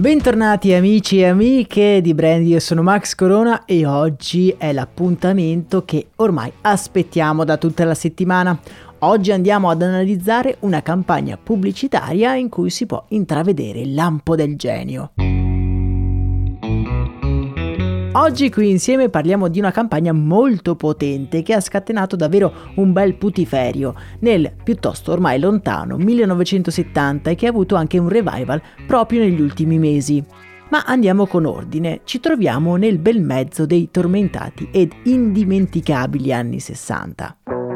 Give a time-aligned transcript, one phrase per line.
[0.00, 6.06] Bentornati amici e amiche di Brand, io sono Max Corona e oggi è l'appuntamento che
[6.16, 8.58] ormai aspettiamo da tutta la settimana.
[9.00, 14.56] Oggi andiamo ad analizzare una campagna pubblicitaria in cui si può intravedere il lampo del
[14.56, 15.12] genio.
[18.20, 23.14] Oggi qui insieme parliamo di una campagna molto potente che ha scatenato davvero un bel
[23.14, 29.40] putiferio nel piuttosto ormai lontano 1970 e che ha avuto anche un revival proprio negli
[29.40, 30.22] ultimi mesi.
[30.68, 37.69] Ma andiamo con ordine, ci troviamo nel bel mezzo dei tormentati ed indimenticabili anni 60.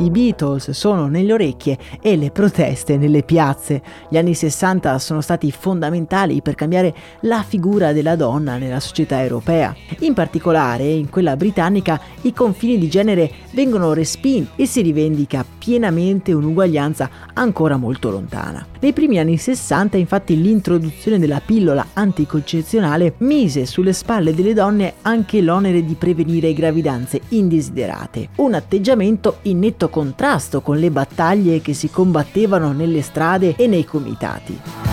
[0.00, 3.82] I Beatles sono nelle orecchie e le proteste nelle piazze.
[4.08, 9.74] Gli anni 60 sono stati fondamentali per cambiare la figura della donna nella società europea.
[10.00, 16.32] In particolare, in quella britannica, i confini di genere vengono respinti e si rivendica pienamente
[16.32, 18.64] un'uguaglianza ancora molto lontana.
[18.80, 25.40] Nei primi anni 60, infatti, l'introduzione della pillola anticoncezionale mise sulle spalle delle donne anche
[25.40, 31.90] l'onere di prevenire gravidanze indesiderate, un atteggiamento in netto contrasto con le battaglie che si
[31.90, 34.87] combattevano nelle strade e nei comitati.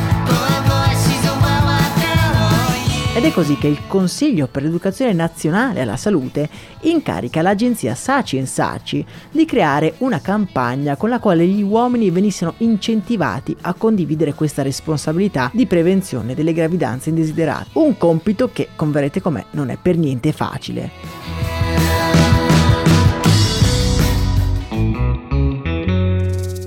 [3.15, 6.49] Ed è così che il Consiglio per l'Educazione Nazionale alla Salute
[6.81, 13.55] incarica l'agenzia Saci Saci di creare una campagna con la quale gli uomini venissero incentivati
[13.61, 17.69] a condividere questa responsabilità di prevenzione delle gravidanze indesiderate.
[17.75, 21.24] Un compito che, converrete con me, non è per niente facile.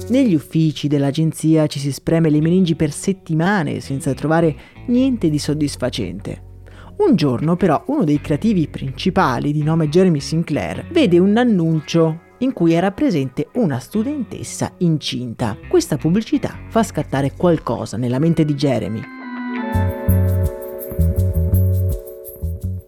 [0.08, 6.46] Negli uffici dell'agenzia ci si spreme le meningi per settimane senza trovare niente di soddisfacente.
[6.98, 12.54] Un giorno però uno dei creativi principali di nome Jeremy Sinclair vede un annuncio in
[12.54, 15.58] cui era presente una studentessa incinta.
[15.68, 19.00] Questa pubblicità fa scattare qualcosa nella mente di Jeremy.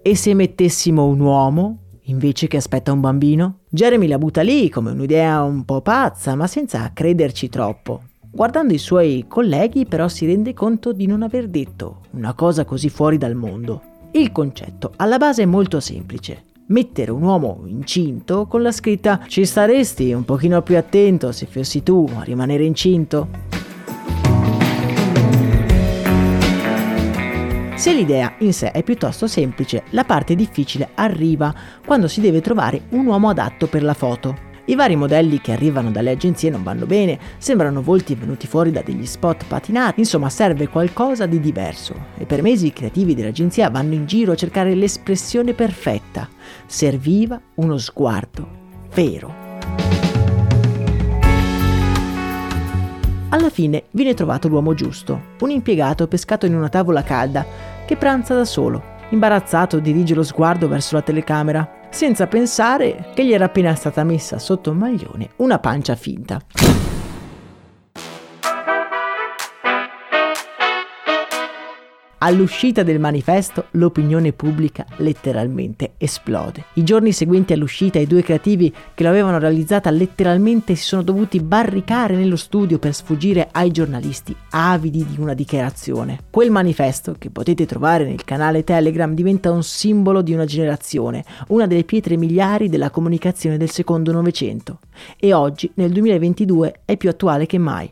[0.01, 1.80] E se mettessimo un uomo
[2.11, 3.61] invece che aspetta un bambino?
[3.69, 8.03] Jeremy la butta lì come un'idea un po' pazza, ma senza crederci troppo.
[8.33, 12.89] Guardando i suoi colleghi però si rende conto di non aver detto una cosa così
[12.89, 13.83] fuori dal mondo.
[14.13, 16.45] Il concetto alla base è molto semplice.
[16.67, 21.83] Mettere un uomo incinto con la scritta ci staresti un pochino più attento se fossi
[21.83, 23.60] tu a rimanere incinto?
[27.81, 31.55] Se l'idea in sé è piuttosto semplice, la parte difficile arriva
[31.87, 34.37] quando si deve trovare un uomo adatto per la foto.
[34.67, 38.83] I vari modelli che arrivano dalle agenzie non vanno bene, sembrano volti venuti fuori da
[38.83, 43.95] degli spot patinati, insomma serve qualcosa di diverso e per mesi i creativi dell'agenzia vanno
[43.95, 46.29] in giro a cercare l'espressione perfetta.
[46.67, 48.47] Serviva uno sguardo
[48.93, 49.40] vero.
[53.33, 57.47] Alla fine viene trovato l'uomo giusto, un impiegato pescato in una tavola calda
[57.87, 58.99] che pranza da solo.
[59.11, 64.41] Imbarazzato dirige lo sguardo verso la telecamera, senza pensare che gli era appena stata messa
[64.41, 66.41] sotto un maglione una pancia finta.
[72.23, 76.65] All'uscita del manifesto l'opinione pubblica letteralmente esplode.
[76.75, 82.17] I giorni seguenti all'uscita i due creativi che l'avevano realizzata letteralmente si sono dovuti barricare
[82.17, 86.19] nello studio per sfuggire ai giornalisti avidi di una dichiarazione.
[86.29, 91.67] Quel manifesto, che potete trovare nel canale Telegram, diventa un simbolo di una generazione, una
[91.67, 94.81] delle pietre miliari della comunicazione del secondo Novecento.
[95.19, 97.91] E oggi, nel 2022, è più attuale che mai.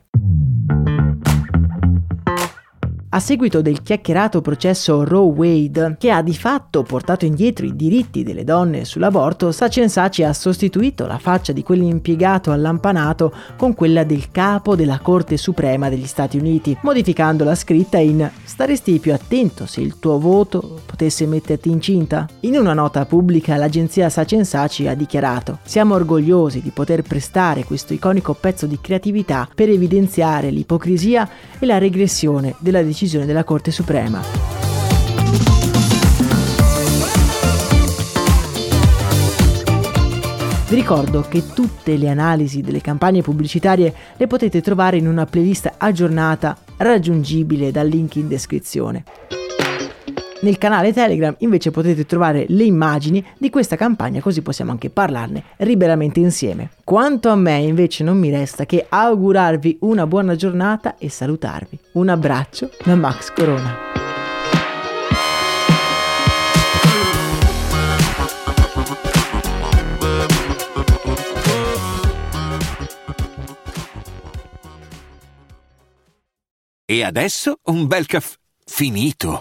[3.19, 8.23] A seguito del chiacchierato processo Roe Wade, che ha di fatto portato indietro i diritti
[8.23, 14.31] delle donne sull'aborto, Sachin Sachi ha sostituito la faccia di quell'impiegato allampanato con quella del
[14.31, 19.81] capo della Corte Suprema degli Stati Uniti, modificando la scritta in Staresti più attento se
[19.81, 22.29] il tuo voto potesse metterti incinta?
[22.43, 27.95] In una nota pubblica l'agenzia Sachin Sachi ha dichiarato Siamo orgogliosi di poter prestare questo
[27.95, 31.29] iconico pezzo di creatività per evidenziare l'ipocrisia
[31.59, 34.21] e la regressione della decisione decisione della Corte Suprema.
[40.69, 45.73] Vi ricordo che tutte le analisi delle campagne pubblicitarie le potete trovare in una playlist
[45.79, 49.05] aggiornata raggiungibile dal link in descrizione.
[50.41, 55.43] Nel canale Telegram invece potete trovare le immagini di questa campagna così possiamo anche parlarne
[55.59, 56.71] liberamente insieme.
[56.85, 61.79] Quanto a me invece non mi resta che augurarvi una buona giornata e salutarvi.
[61.93, 63.87] Un abbraccio da Max Corona.
[76.91, 79.41] E adesso un bel caffè finito.